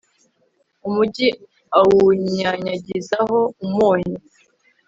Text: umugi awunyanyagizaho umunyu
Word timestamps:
umugi 0.87 1.27
awunyanyagizaho 1.79 3.35
umunyu 3.63 4.17